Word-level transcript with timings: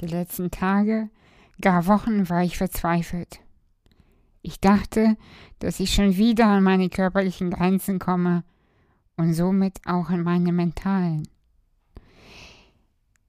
Die 0.00 0.06
letzten 0.06 0.50
Tage, 0.50 1.08
gar 1.60 1.86
Wochen 1.86 2.28
war 2.28 2.42
ich 2.42 2.56
verzweifelt. 2.58 3.40
Ich 4.42 4.60
dachte, 4.60 5.16
dass 5.60 5.80
ich 5.80 5.94
schon 5.94 6.16
wieder 6.16 6.46
an 6.46 6.62
meine 6.62 6.90
körperlichen 6.90 7.50
Grenzen 7.50 7.98
komme 7.98 8.44
und 9.16 9.32
somit 9.32 9.78
auch 9.86 10.10
an 10.10 10.22
meine 10.22 10.52
mentalen. 10.52 11.26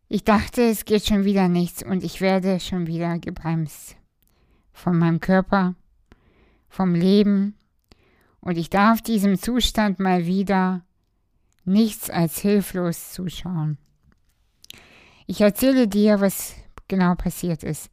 Ich 0.07 0.23
dachte, 0.23 0.63
es 0.63 0.85
geht 0.85 1.05
schon 1.05 1.23
wieder 1.23 1.47
nichts 1.47 1.83
und 1.83 2.03
ich 2.03 2.21
werde 2.21 2.59
schon 2.59 2.87
wieder 2.87 3.17
gebremst. 3.19 3.95
Von 4.73 4.97
meinem 4.97 5.19
Körper, 5.19 5.75
vom 6.67 6.93
Leben 6.93 7.55
und 8.41 8.57
ich 8.57 8.69
darf 8.69 9.01
diesem 9.01 9.37
Zustand 9.37 9.99
mal 9.99 10.25
wieder 10.25 10.85
nichts 11.63 12.09
als 12.09 12.39
hilflos 12.39 13.13
zuschauen. 13.13 13.77
Ich 15.27 15.41
erzähle 15.41 15.87
dir, 15.87 16.21
was 16.21 16.55
genau 16.87 17.15
passiert 17.15 17.63
ist. 17.63 17.89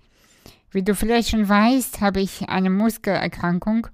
Wie 0.71 0.83
du 0.83 0.95
vielleicht 0.95 1.31
schon 1.31 1.49
weißt, 1.49 2.01
habe 2.01 2.21
ich 2.21 2.49
eine 2.49 2.71
Muskelerkrankung 2.71 3.87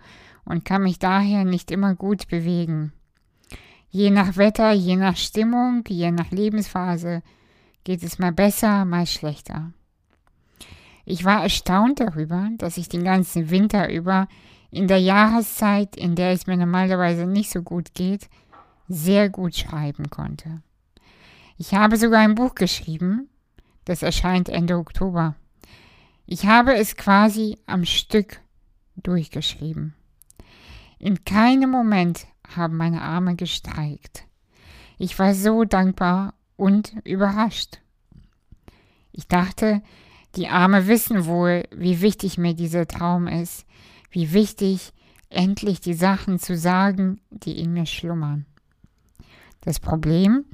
und 0.45 0.65
kann 0.65 0.83
mich 0.83 0.99
daher 0.99 1.45
nicht 1.45 1.71
immer 1.71 1.95
gut 1.95 2.29
bewegen. 2.29 2.93
Je 3.91 4.11
nach 4.11 4.37
Wetter, 4.37 4.73
je 4.73 4.97
nach 4.97 5.17
Stimmung, 5.17 5.85
je 5.89 6.11
nach 6.11 6.31
Lebensphase 6.31 7.23
geht 7.85 8.03
es 8.03 8.19
mal 8.19 8.33
besser, 8.33 8.85
mal 8.85 9.07
schlechter. 9.07 9.73
Ich 11.05 11.25
war 11.25 11.43
erstaunt 11.43 12.01
darüber, 12.01 12.51
dass 12.59 12.77
ich 12.77 12.89
den 12.89 13.03
ganzen 13.03 13.51
Winter 13.51 13.91
über 13.91 14.29
in 14.71 14.89
der 14.89 15.01
Jahreszeit, 15.01 15.97
in 15.97 16.15
der 16.15 16.33
es 16.33 16.47
mir 16.47 16.57
normalerweise 16.57 17.27
nicht 17.27 17.51
so 17.51 17.63
gut 17.63 17.95
geht, 17.95 18.29
sehr 18.89 19.31
gut 19.31 19.57
schreiben 19.57 20.11
konnte. 20.11 20.61
Ich 21.61 21.75
habe 21.75 21.97
sogar 21.97 22.21
ein 22.21 22.37
Buch 22.37 22.55
geschrieben, 22.55 23.29
das 23.85 24.05
erscheint 24.05 24.49
Ende 24.49 24.77
Oktober. 24.77 25.35
Ich 26.25 26.47
habe 26.47 26.77
es 26.77 26.95
quasi 26.95 27.59
am 27.67 27.85
Stück 27.85 28.41
durchgeschrieben. 28.95 29.95
In 31.01 31.25
keinem 31.25 31.71
Moment 31.71 32.29
haben 32.49 32.77
meine 32.77 33.03
Arme 33.03 33.35
gestreikt. 33.35 34.25
Ich 34.99 35.19
war 35.19 35.35
so 35.35 35.65
dankbar 35.65 36.35
und 36.57 36.95
überrascht. 37.03 37.81
Ich 39.11 39.27
dachte, 39.27 39.83
die 40.37 40.47
Arme 40.47 40.87
wissen 40.87 41.27
wohl, 41.27 41.65
wie 41.75 42.01
wichtig 42.01 42.39
mir 42.39 42.55
dieser 42.55 42.87
Traum 42.87 43.27
ist, 43.27 43.67
wie 44.13 44.33
wichtig, 44.33 44.93
endlich 45.29 45.81
die 45.81 45.95
Sachen 45.95 46.39
zu 46.39 46.57
sagen, 46.57 47.21
die 47.31 47.59
in 47.59 47.73
mir 47.73 47.87
schlummern. 47.87 48.47
Das 49.63 49.81
Problem, 49.81 50.45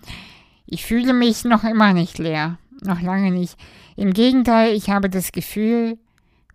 ich 0.67 0.85
fühle 0.85 1.13
mich 1.13 1.45
noch 1.45 1.65
immer 1.65 1.93
nicht 1.93 2.19
leer, 2.19 2.59
noch 2.83 3.01
lange 3.01 3.31
nicht. 3.31 3.59
Im 3.97 4.13
Gegenteil, 4.13 4.75
ich 4.75 4.91
habe 4.91 5.11
das 5.11 5.33
Gefühl, 5.33 5.99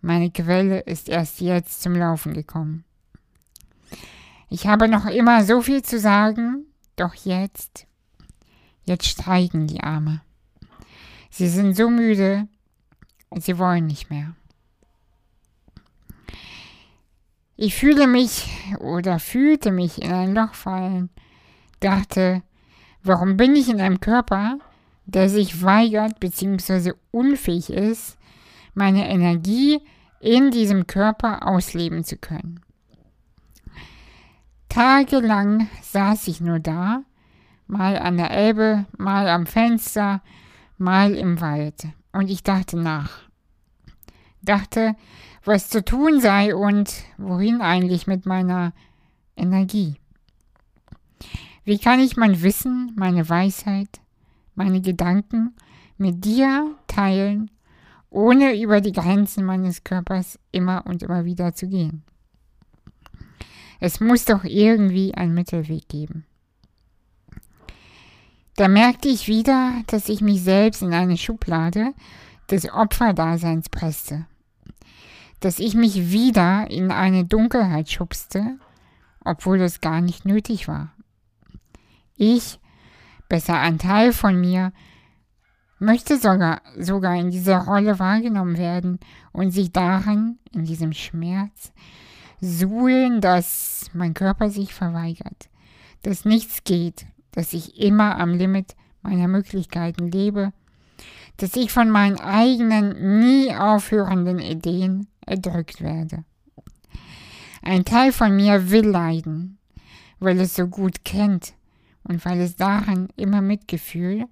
meine 0.02 0.30
Quelle 0.30 0.80
ist 0.80 1.08
erst 1.08 1.40
jetzt 1.40 1.82
zum 1.82 1.94
Laufen 1.94 2.34
gekommen. 2.34 2.84
Ich 4.48 4.66
habe 4.66 4.88
noch 4.88 5.06
immer 5.06 5.44
so 5.44 5.62
viel 5.62 5.82
zu 5.82 5.98
sagen, 5.98 6.66
doch 6.96 7.14
jetzt, 7.14 7.86
jetzt 8.84 9.06
streiken 9.06 9.66
die 9.66 9.80
Arme. 9.80 10.22
Sie 11.30 11.48
sind 11.48 11.76
so 11.76 11.88
müde, 11.88 12.48
sie 13.36 13.58
wollen 13.58 13.86
nicht 13.86 14.10
mehr. 14.10 14.34
Ich 17.56 17.76
fühle 17.76 18.06
mich 18.06 18.48
oder 18.80 19.18
fühlte 19.18 19.70
mich 19.70 20.02
in 20.02 20.12
ein 20.12 20.34
Loch 20.34 20.54
fallen, 20.54 21.10
dachte, 21.78 22.42
warum 23.02 23.36
bin 23.36 23.56
ich 23.56 23.68
in 23.68 23.80
einem 23.80 24.00
Körper, 24.00 24.58
der 25.06 25.28
sich 25.28 25.62
weigert 25.62 26.20
bzw. 26.20 26.92
unfähig 27.10 27.70
ist, 27.70 28.16
meine 28.74 29.08
Energie 29.08 29.80
in 30.20 30.50
diesem 30.50 30.86
Körper 30.86 31.46
ausleben 31.46 32.04
zu 32.04 32.16
können. 32.16 32.60
Tagelang 34.68 35.68
saß 35.82 36.28
ich 36.28 36.40
nur 36.40 36.60
da, 36.60 37.02
mal 37.66 37.98
an 37.98 38.16
der 38.16 38.30
Elbe, 38.30 38.86
mal 38.96 39.28
am 39.28 39.46
Fenster, 39.46 40.22
mal 40.78 41.14
im 41.14 41.40
Wald, 41.40 41.88
und 42.12 42.30
ich 42.30 42.42
dachte 42.42 42.78
nach. 42.78 43.10
Dachte, 44.42 44.94
was 45.44 45.68
zu 45.68 45.84
tun 45.84 46.20
sei 46.20 46.54
und 46.54 46.92
wohin 47.18 47.60
eigentlich 47.60 48.06
mit 48.06 48.26
meiner 48.26 48.72
Energie. 49.36 49.96
Wie 51.64 51.78
kann 51.78 52.00
ich 52.00 52.16
mein 52.16 52.42
Wissen, 52.42 52.92
meine 52.96 53.28
Weisheit, 53.28 54.00
meine 54.54 54.80
Gedanken 54.80 55.54
mit 55.98 56.24
dir 56.24 56.74
teilen, 56.86 57.50
ohne 58.10 58.60
über 58.60 58.80
die 58.80 58.92
Grenzen 58.92 59.44
meines 59.44 59.84
Körpers 59.84 60.38
immer 60.50 60.84
und 60.86 61.02
immer 61.02 61.24
wieder 61.24 61.54
zu 61.54 61.68
gehen. 61.68 62.02
Es 63.78 64.00
muss 64.00 64.24
doch 64.24 64.44
irgendwie 64.44 65.14
einen 65.14 65.34
Mittelweg 65.34 65.88
geben. 65.88 66.26
Da 68.56 68.68
merkte 68.68 69.08
ich 69.08 69.26
wieder, 69.26 69.72
dass 69.86 70.08
ich 70.08 70.20
mich 70.20 70.42
selbst 70.42 70.82
in 70.82 70.92
eine 70.92 71.16
Schublade 71.16 71.94
des 72.50 72.70
Opferdaseins 72.70 73.70
presste, 73.70 74.26
dass 75.38 75.60
ich 75.60 75.74
mich 75.74 76.10
wieder 76.10 76.70
in 76.70 76.90
eine 76.90 77.24
Dunkelheit 77.24 77.90
schubste, 77.90 78.58
obwohl 79.24 79.60
es 79.62 79.80
gar 79.80 80.00
nicht 80.02 80.26
nötig 80.26 80.68
war. 80.68 80.92
Ich 82.22 82.60
besser 83.30 83.58
ein 83.58 83.78
Teil 83.78 84.12
von 84.12 84.38
mir, 84.38 84.74
möchte 85.78 86.18
sogar, 86.18 86.60
sogar 86.78 87.16
in 87.16 87.30
dieser 87.30 87.60
Rolle 87.60 87.98
wahrgenommen 87.98 88.58
werden 88.58 89.00
und 89.32 89.52
sich 89.52 89.72
darin, 89.72 90.38
in 90.52 90.66
diesem 90.66 90.92
Schmerz, 90.92 91.72
suhlen, 92.42 93.22
dass 93.22 93.86
mein 93.94 94.12
Körper 94.12 94.50
sich 94.50 94.74
verweigert, 94.74 95.48
dass 96.02 96.26
nichts 96.26 96.62
geht, 96.64 97.06
dass 97.32 97.54
ich 97.54 97.80
immer 97.80 98.20
am 98.20 98.34
Limit 98.34 98.76
meiner 99.00 99.26
Möglichkeiten 99.26 100.10
lebe, 100.10 100.52
dass 101.38 101.56
ich 101.56 101.72
von 101.72 101.88
meinen 101.88 102.20
eigenen, 102.20 103.20
nie 103.20 103.56
aufhörenden 103.56 104.40
Ideen 104.40 105.06
erdrückt 105.24 105.80
werde. 105.80 106.24
Ein 107.62 107.86
Teil 107.86 108.12
von 108.12 108.36
mir 108.36 108.70
will 108.70 108.86
leiden, 108.86 109.56
weil 110.18 110.38
es 110.38 110.54
so 110.54 110.66
gut 110.66 111.02
kennt, 111.06 111.54
und 112.04 112.24
weil 112.24 112.40
es 112.40 112.56
darin 112.56 113.08
immer 113.16 113.40
Mitgefühl 113.40 114.26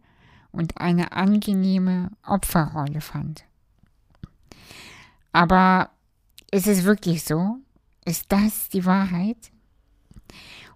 und 0.50 0.80
eine 0.80 1.12
angenehme 1.12 2.10
Opferrolle 2.26 3.00
fand. 3.00 3.44
Aber 5.32 5.90
ist 6.50 6.66
es 6.66 6.84
wirklich 6.84 7.24
so? 7.24 7.58
Ist 8.04 8.32
das 8.32 8.68
die 8.70 8.84
Wahrheit? 8.84 9.52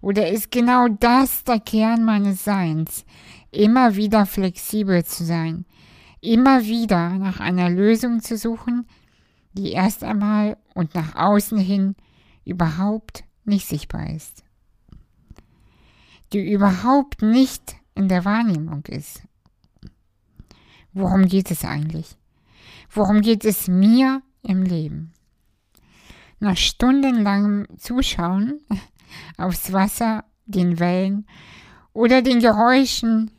Oder 0.01 0.29
ist 0.29 0.51
genau 0.51 0.87
das 0.87 1.43
der 1.43 1.59
Kern 1.59 2.03
meines 2.03 2.43
Seins, 2.43 3.05
immer 3.51 3.95
wieder 3.95 4.25
flexibel 4.25 5.03
zu 5.05 5.23
sein, 5.23 5.65
immer 6.21 6.63
wieder 6.65 7.09
nach 7.17 7.39
einer 7.39 7.69
Lösung 7.69 8.21
zu 8.21 8.37
suchen, 8.37 8.85
die 9.53 9.71
erst 9.71 10.03
einmal 10.03 10.57
und 10.73 10.93
nach 10.95 11.15
außen 11.15 11.57
hin 11.57 11.95
überhaupt 12.45 13.23
nicht 13.45 13.67
sichtbar 13.67 14.09
ist? 14.09 14.43
Die 16.33 16.51
überhaupt 16.51 17.21
nicht 17.21 17.75
in 17.95 18.07
der 18.09 18.25
Wahrnehmung 18.25 18.85
ist. 18.87 19.21
Worum 20.91 21.25
geht 21.27 21.51
es 21.51 21.63
eigentlich? 21.63 22.17
Worum 22.89 23.21
geht 23.21 23.45
es 23.45 23.67
mir 23.67 24.21
im 24.41 24.63
Leben? 24.63 25.13
Nach 26.39 26.57
stundenlangem 26.57 27.67
Zuschauen 27.77 28.59
aufs 29.37 29.71
Wasser, 29.71 30.25
den 30.45 30.79
Wellen 30.79 31.25
oder 31.93 32.21
den 32.21 32.39
Geräuschen 32.39 33.31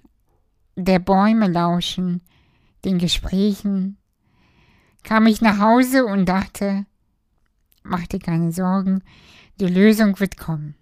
der 0.77 0.99
Bäume 0.99 1.49
lauschen, 1.49 2.23
den 2.85 2.99
Gesprächen, 2.99 3.99
kam 5.03 5.27
ich 5.27 5.41
nach 5.41 5.59
Hause 5.59 6.07
und 6.07 6.27
dachte, 6.27 6.87
mach 7.83 8.07
dir 8.07 8.19
keine 8.19 8.53
Sorgen, 8.53 9.03
die 9.61 9.67
Lösung 9.67 10.19
wird 10.19 10.37
kommen. 10.37 10.75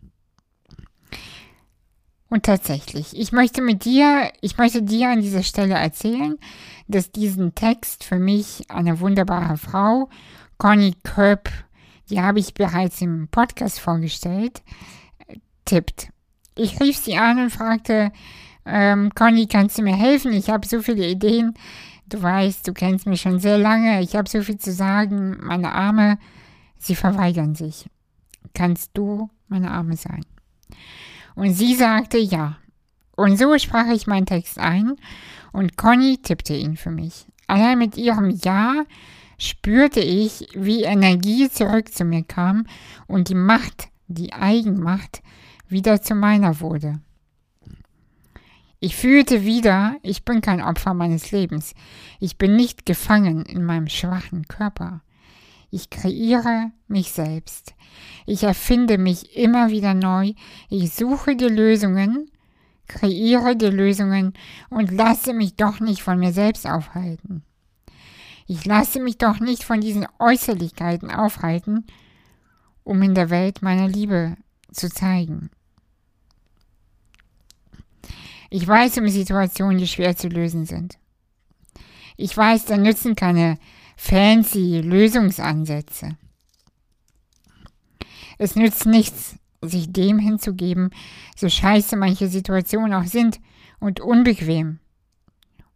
Und 2.32 2.46
tatsächlich, 2.46 3.14
ich 3.14 3.32
möchte 3.32 3.61
mit 3.61 3.84
dir, 3.84 4.32
ich 4.40 4.56
möchte 4.56 4.81
dir 4.81 5.11
an 5.11 5.20
dieser 5.20 5.43
Stelle 5.43 5.75
erzählen, 5.75 6.38
dass 6.88 7.12
diesen 7.12 7.55
Text 7.55 8.05
für 8.05 8.19
mich 8.19 8.70
eine 8.70 9.00
wunderbare 9.00 9.58
Frau, 9.58 10.08
Conny 10.56 10.94
Köpp, 11.02 11.50
die 12.08 12.23
habe 12.23 12.38
ich 12.38 12.55
bereits 12.55 13.02
im 13.02 13.29
Podcast 13.29 13.81
vorgestellt, 13.81 14.62
tippt. 15.67 16.08
Ich 16.55 16.81
rief 16.81 16.96
sie 16.96 17.19
an 17.19 17.38
und 17.38 17.50
fragte, 17.50 18.12
ähm, 18.64 19.11
Conny, 19.14 19.46
kannst 19.46 19.76
du 19.76 19.82
mir 19.82 19.94
helfen? 19.94 20.32
Ich 20.32 20.49
habe 20.49 20.67
so 20.67 20.81
viele 20.81 21.06
Ideen. 21.06 21.52
Du 22.06 22.23
weißt, 22.23 22.67
du 22.67 22.73
kennst 22.73 23.06
mich 23.06 23.20
schon 23.20 23.40
sehr 23.40 23.58
lange. 23.58 24.00
Ich 24.00 24.17
habe 24.17 24.31
so 24.31 24.40
viel 24.40 24.56
zu 24.56 24.73
sagen. 24.73 25.37
Meine 25.43 25.73
Arme, 25.73 26.17
sie 26.78 26.94
verweigern 26.94 27.55
sich. 27.55 27.90
Kannst 28.55 28.93
du 28.94 29.28
meine 29.49 29.70
Arme 29.70 29.99
sein? 29.99 30.25
Und 31.34 31.55
sie 31.55 31.75
sagte 31.75 32.19
ja. 32.19 32.58
Und 33.17 33.38
so 33.38 33.58
sprach 33.58 33.88
ich 33.93 34.06
meinen 34.06 34.26
Text 34.26 34.58
ein 34.58 34.96
und 35.52 35.76
Conny 35.76 36.19
tippte 36.19 36.55
ihn 36.55 36.76
für 36.76 36.90
mich. 36.90 37.26
Allein 37.46 37.79
mit 37.79 37.96
ihrem 37.96 38.31
Ja 38.31 38.84
spürte 39.38 40.00
ich, 40.00 40.49
wie 40.55 40.82
Energie 40.82 41.50
zurück 41.50 41.93
zu 41.93 42.05
mir 42.05 42.25
kam 42.25 42.67
und 43.06 43.29
die 43.29 43.34
Macht, 43.34 43.88
die 44.06 44.32
Eigenmacht, 44.32 45.23
wieder 45.69 46.00
zu 46.00 46.14
meiner 46.14 46.61
wurde. 46.61 47.00
Ich 48.78 48.96
fühlte 48.96 49.44
wieder, 49.44 49.96
ich 50.02 50.25
bin 50.25 50.40
kein 50.40 50.61
Opfer 50.61 50.93
meines 50.93 51.31
Lebens. 51.31 51.75
Ich 52.19 52.37
bin 52.37 52.56
nicht 52.56 52.85
gefangen 52.85 53.44
in 53.44 53.64
meinem 53.64 53.88
schwachen 53.88 54.49
Körper. 54.49 55.02
Ich 55.74 55.88
kreiere 55.88 56.70
mich 56.86 57.12
selbst. 57.12 57.74
Ich 58.26 58.42
erfinde 58.42 58.98
mich 58.98 59.34
immer 59.34 59.70
wieder 59.70 59.94
neu. 59.94 60.34
Ich 60.69 60.92
suche 60.92 61.34
die 61.34 61.46
Lösungen, 61.46 62.30
kreiere 62.88 63.56
die 63.56 63.66
Lösungen 63.66 64.34
und 64.69 64.90
lasse 64.90 65.32
mich 65.32 65.56
doch 65.56 65.80
nicht 65.80 66.02
von 66.02 66.19
mir 66.19 66.32
selbst 66.32 66.66
aufhalten. 66.66 67.42
Ich 68.46 68.66
lasse 68.66 69.00
mich 69.00 69.16
doch 69.16 69.40
nicht 69.40 69.64
von 69.64 69.80
diesen 69.80 70.06
Äußerlichkeiten 70.19 71.10
aufhalten, 71.10 71.86
um 72.84 73.00
in 73.00 73.14
der 73.14 73.30
Welt 73.30 73.62
meine 73.62 73.88
Liebe 73.88 74.36
zu 74.72 74.90
zeigen. 74.90 75.48
Ich 78.50 78.68
weiß 78.68 78.98
um 78.98 79.08
Situationen, 79.08 79.78
die 79.78 79.88
schwer 79.88 80.14
zu 80.18 80.28
lösen 80.28 80.66
sind. 80.66 80.98
Ich 82.18 82.36
weiß, 82.36 82.66
da 82.66 82.76
nützen 82.76 83.16
keine 83.16 83.58
fancy 83.96 84.80
Lösungsansätze. 84.80 86.16
Es 88.38 88.56
nützt 88.56 88.86
nichts, 88.86 89.36
sich 89.60 89.92
dem 89.92 90.18
hinzugeben, 90.18 90.90
so 91.36 91.48
scheiße 91.48 91.96
manche 91.96 92.28
Situationen 92.28 92.94
auch 92.94 93.06
sind 93.06 93.40
und 93.78 94.00
unbequem 94.00 94.80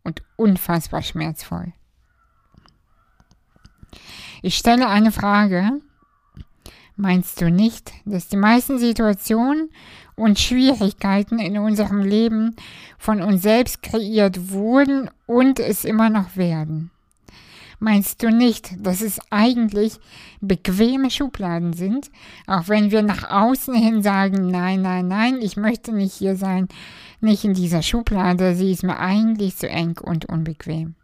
und 0.03 0.23
unfassbar 0.37 1.03
schmerzvoll. 1.03 1.73
Ich 4.43 4.57
stelle 4.57 4.89
eine 4.89 5.13
Frage. 5.13 5.81
Meinst 6.97 7.41
du 7.41 7.51
nicht, 7.51 7.93
dass 8.05 8.29
die 8.29 8.37
meisten 8.37 8.79
Situationen 8.79 9.71
und 10.15 10.39
Schwierigkeiten 10.39 11.39
in 11.39 11.59
unserem 11.59 12.01
Leben 12.01 12.57
von 12.99 13.21
uns 13.21 13.43
selbst 13.43 13.83
kreiert 13.83 14.51
wurden 14.51 15.11
und 15.27 15.61
es 15.61 15.85
immer 15.85 16.09
noch 16.09 16.37
werden. 16.37 16.91
Meinst 17.79 18.23
du 18.23 18.31
nicht, 18.31 18.75
dass 18.79 19.03
es 19.03 19.21
eigentlich 19.31 19.99
bequeme 20.41 21.11
Schubladen 21.11 21.75
sind, 21.75 22.11
auch 22.47 22.69
wenn 22.69 22.91
wir 22.91 23.03
nach 23.03 23.31
außen 23.31 23.75
hin 23.75 24.03
sagen, 24.03 24.51
nein, 24.51 24.81
nein, 24.81 25.09
nein, 25.09 25.41
ich 25.43 25.57
möchte 25.57 25.93
nicht 25.93 26.15
hier 26.15 26.37
sein, 26.37 26.69
nicht 27.21 27.45
in 27.45 27.53
dieser 27.55 27.83
Schublade, 27.83 28.55
sie 28.55 28.73
ist 28.73 28.83
mir 28.83 28.99
eigentlich 28.99 29.57
zu 29.57 29.69
eng 29.69 29.99
und 30.03 30.25
unbequem. 30.27 30.95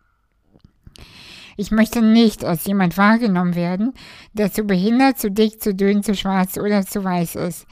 Ich 1.56 1.70
möchte 1.70 2.00
nicht 2.00 2.44
als 2.44 2.64
jemand 2.64 2.96
wahrgenommen 2.96 3.54
werden, 3.54 3.92
der 4.32 4.50
zu 4.50 4.64
behindert, 4.64 5.18
zu 5.18 5.30
dick, 5.30 5.60
zu 5.60 5.74
dünn, 5.74 6.02
zu 6.02 6.14
schwarz 6.14 6.56
oder 6.56 6.86
zu 6.86 7.04
weiß 7.04 7.36
ist. 7.36 7.66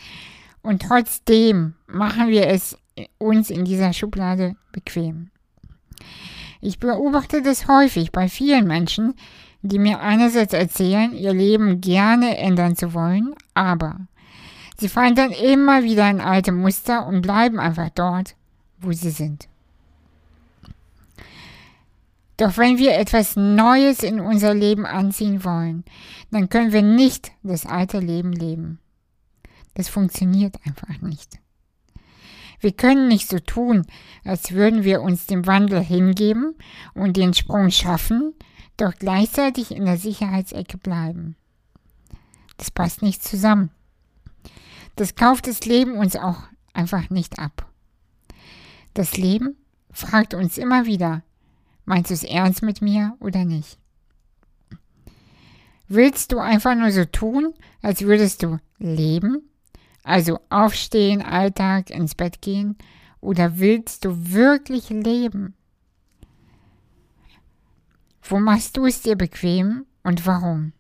Und 0.63 0.83
trotzdem 0.83 1.75
machen 1.87 2.29
wir 2.29 2.49
es 2.49 2.77
uns 3.19 3.49
in 3.49 3.65
dieser 3.65 3.95
Schublade 3.95 4.57
bequem. 4.73 5.31
Ich 6.61 6.79
beobachte 6.79 7.43
das 7.43 7.69
häufig 7.69 8.13
bei 8.13 8.29
vielen 8.29 8.67
Menschen, 8.67 9.15
die 9.63 9.79
mir 9.79 10.01
einerseits 10.01 10.53
erzählen, 10.53 11.13
ihr 11.15 11.33
Leben 11.33 11.81
gerne 11.81 12.37
ändern 12.39 12.77
zu 12.77 12.95
wollen, 12.95 13.35
aber 13.55 14.01
sie 14.79 14.89
fallen 14.89 15.15
dann 15.15 15.31
immer 15.31 15.83
wieder 15.83 16.09
in 16.11 16.21
alte 16.21 16.53
Muster 16.53 17.07
und 17.07 17.23
bleiben 17.23 17.59
einfach 17.59 17.91
dort, 17.91 18.37
wo 18.79 18.93
sie 18.93 19.11
sind. 19.11 19.49
Doch 22.37 22.57
wenn 22.57 22.79
wir 22.79 22.95
etwas 22.95 23.37
Neues 23.37 24.03
in 24.03 24.19
unser 24.19 24.55
Leben 24.55 24.87
anziehen 24.87 25.45
wollen, 25.45 25.85
dann 26.31 26.49
können 26.49 26.73
wir 26.73 26.81
nicht 26.81 27.33
das 27.43 27.67
alte 27.67 27.99
Leben 27.99 28.33
leben. 28.33 28.79
Das 29.75 29.91
funktioniert 29.91 30.57
einfach 30.65 31.03
nicht. 31.03 31.39
Wir 32.61 32.73
können 32.73 33.09
nicht 33.09 33.29
so 33.29 33.39
tun, 33.39 33.87
als 34.25 34.53
würden 34.53 34.85
wir 34.85 35.01
uns 35.01 35.27
dem 35.27 35.47
Wandel 35.47 35.83
hingeben 35.83 36.55
und 36.95 37.17
den 37.17 37.35
Sprung 37.35 37.71
schaffen, 37.71 38.35
doch 38.77 38.95
gleichzeitig 38.99 39.71
in 39.71 39.87
der 39.87 39.97
Sicherheitsecke 39.97 40.77
bleiben. 40.79 41.37
Das 42.59 42.71
passt 42.71 43.03
nicht 43.03 43.23
zusammen. 43.25 43.71
Das 44.97 45.15
kauft 45.15 45.47
das 45.47 45.65
Leben 45.65 45.95
uns 45.95 46.17
auch 46.17 46.43
einfach 46.75 47.09
nicht 47.09 47.39
ab. 47.39 47.67
Das 48.93 49.17
Leben 49.17 49.57
fragt 49.91 50.35
uns 50.35 50.59
immer 50.59 50.85
wieder, 50.85 51.23
meinst 51.87 52.11
du 52.11 52.15
es 52.15 52.25
ernst 52.25 52.63
mit 52.63 52.83
mir 52.83 53.17
oder 53.21 53.45
nicht? 53.45 53.79
Willst 55.89 56.33
du 56.33 56.39
einfach 56.39 56.75
nur 56.75 56.93
so 56.93 57.05
tun, 57.05 57.55
als 57.83 58.03
würdest 58.03 58.43
du 58.43 58.59
leben 58.79 59.50
also 60.03 60.41
aufstehen, 60.49 61.23
Alltag, 61.23 61.91
ins 61.91 62.15
Bett 62.15 62.41
gehen? 62.41 62.77
Oder 63.21 63.59
willst 63.59 64.05
du 64.05 64.33
wirklich 64.33 64.89
leben? 64.91 65.55
Wo 68.23 68.39
machst 68.39 68.77
du 68.77 68.87
es 68.87 69.03
dir 69.03 69.17
bequem 69.17 69.87
und 70.03 70.27
warum? 70.27 70.73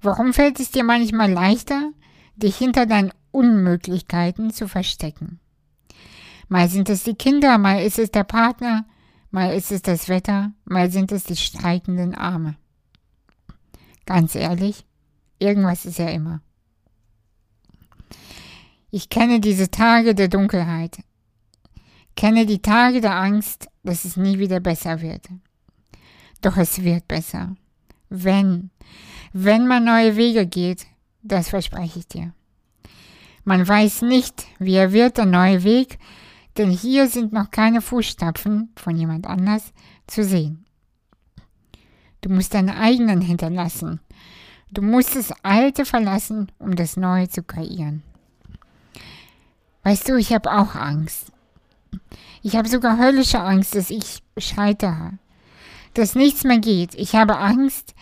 Warum 0.00 0.32
fällt 0.32 0.58
es 0.58 0.70
dir 0.70 0.84
manchmal 0.84 1.30
leichter, 1.30 1.92
dich 2.34 2.56
hinter 2.56 2.86
deinen 2.86 3.12
Unmöglichkeiten 3.30 4.50
zu 4.50 4.66
verstecken? 4.66 5.38
Mal 6.48 6.68
sind 6.68 6.90
es 6.90 7.04
die 7.04 7.14
Kinder, 7.14 7.56
mal 7.56 7.82
ist 7.82 7.98
es 7.98 8.10
der 8.10 8.24
Partner, 8.24 8.84
mal 9.30 9.54
ist 9.54 9.72
es 9.72 9.80
das 9.80 10.08
Wetter, 10.08 10.52
mal 10.64 10.90
sind 10.90 11.12
es 11.12 11.24
die 11.24 11.36
streikenden 11.36 12.14
Arme. 12.14 12.56
Ganz 14.04 14.34
ehrlich, 14.34 14.84
irgendwas 15.38 15.86
ist 15.86 15.98
ja 15.98 16.08
immer. 16.08 16.42
Ich 18.94 19.08
kenne 19.08 19.40
diese 19.40 19.70
Tage 19.70 20.14
der 20.14 20.28
Dunkelheit, 20.28 20.98
kenne 22.14 22.44
die 22.44 22.60
Tage 22.60 23.00
der 23.00 23.16
Angst, 23.16 23.68
dass 23.82 24.04
es 24.04 24.18
nie 24.18 24.38
wieder 24.38 24.60
besser 24.60 25.00
wird. 25.00 25.30
Doch 26.42 26.58
es 26.58 26.84
wird 26.84 27.08
besser. 27.08 27.56
Wenn, 28.10 28.68
wenn 29.32 29.66
man 29.66 29.84
neue 29.84 30.16
Wege 30.16 30.46
geht, 30.46 30.84
das 31.22 31.48
verspreche 31.48 32.00
ich 32.00 32.08
dir. 32.08 32.34
Man 33.44 33.66
weiß 33.66 34.02
nicht, 34.02 34.44
wie 34.58 34.74
er 34.74 34.92
wird, 34.92 35.16
der 35.16 35.24
neue 35.24 35.64
Weg, 35.64 35.98
denn 36.58 36.68
hier 36.68 37.08
sind 37.08 37.32
noch 37.32 37.50
keine 37.50 37.80
Fußstapfen 37.80 38.72
von 38.76 38.94
jemand 38.94 39.26
anders 39.26 39.72
zu 40.06 40.22
sehen. 40.22 40.66
Du 42.20 42.28
musst 42.28 42.52
deine 42.52 42.76
eigenen 42.76 43.22
hinterlassen. 43.22 44.00
Du 44.70 44.82
musst 44.82 45.16
das 45.16 45.32
Alte 45.42 45.86
verlassen, 45.86 46.52
um 46.58 46.76
das 46.76 46.98
Neue 46.98 47.30
zu 47.30 47.42
kreieren. 47.42 48.02
Weißt 49.82 50.08
du, 50.08 50.16
ich 50.16 50.32
habe 50.32 50.52
auch 50.52 50.74
Angst. 50.74 51.32
Ich 52.42 52.56
habe 52.56 52.68
sogar 52.68 52.98
höllische 52.98 53.40
Angst, 53.40 53.74
dass 53.74 53.90
ich 53.90 54.22
scheitere, 54.36 55.12
dass 55.94 56.14
nichts 56.14 56.44
mehr 56.44 56.58
geht. 56.58 56.94
Ich 56.94 57.14
habe 57.14 57.38
Angst, 57.38 57.94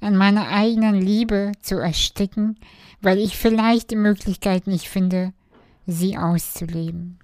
an 0.00 0.16
meiner 0.16 0.48
eigenen 0.48 0.94
Liebe 0.94 1.52
zu 1.60 1.76
ersticken, 1.76 2.58
weil 3.00 3.18
ich 3.18 3.36
vielleicht 3.36 3.90
die 3.90 3.96
Möglichkeit 3.96 4.66
nicht 4.66 4.88
finde, 4.88 5.32
sie 5.86 6.16
auszuleben. 6.16 7.18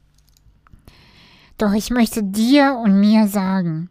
Doch 1.58 1.72
ich 1.72 1.90
möchte 1.90 2.22
dir 2.24 2.80
und 2.82 2.98
mir 2.98 3.28
sagen, 3.28 3.90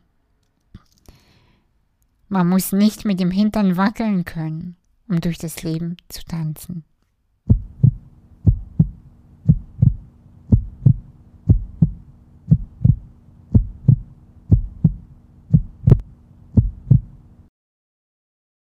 man 2.27 2.49
muss 2.49 2.71
nicht 2.71 3.05
mit 3.05 3.19
dem 3.19 3.31
Hintern 3.31 3.77
wackeln 3.77 4.25
können, 4.25 4.75
um 5.07 5.21
durch 5.21 5.37
das 5.37 5.63
Leben 5.63 5.97
zu 6.09 6.25
tanzen. 6.25 6.83